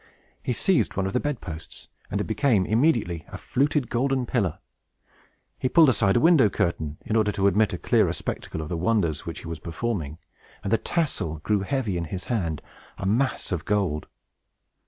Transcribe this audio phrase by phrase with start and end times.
[0.41, 4.57] He seized one of the bed posts, and it became immediately a fluted golden pillar.
[5.59, 8.77] He pulled aside a window curtain, in order to admit a clear spectacle of the
[8.77, 10.17] wonders which he was performing;
[10.63, 12.63] and the tassel grew heavy in his hand,
[12.97, 14.07] a mass of gold.